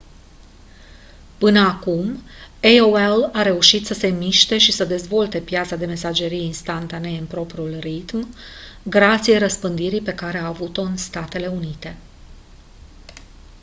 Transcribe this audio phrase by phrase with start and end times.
[1.37, 2.23] până acum
[2.61, 7.77] aol a reușit să se miște și să dezvolte piața de mesagerie instantanee în propriul
[7.79, 8.27] ritm
[8.83, 11.97] grație răspândirii pe care a avut-o în statele unite